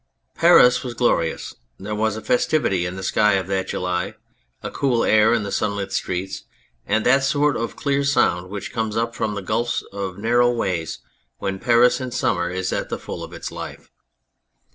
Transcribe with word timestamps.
Paris 0.33 0.83
was 0.83 0.95
glorious. 0.95 1.53
There 1.77 1.93
was 1.93 2.17
a 2.17 2.23
festivity 2.23 2.87
in 2.87 2.95
the 2.95 3.03
sky 3.03 3.33
of 3.33 3.45
that 3.49 3.67
July, 3.67 4.15
a 4.63 4.71
cool 4.71 5.03
air 5.03 5.31
in 5.31 5.43
the 5.43 5.51
sunlit 5.51 5.93
streets, 5.93 6.45
and 6.87 7.05
that 7.05 7.23
sort 7.23 7.55
of 7.55 7.75
clear 7.75 8.03
sound 8.03 8.49
which 8.49 8.73
comes 8.73 8.97
up 8.97 9.13
from 9.13 9.35
the 9.35 9.43
gulfs 9.43 9.83
of 9.93 10.15
the 10.15 10.21
narrow 10.23 10.49
ways 10.49 11.01
when 11.37 11.59
Paris 11.59 12.01
in 12.01 12.09
summer 12.09 12.49
is 12.49 12.73
at 12.73 12.89
the 12.89 12.97
full 12.97 13.23
of 13.23 13.31
its 13.31 13.51
life. 13.51 13.91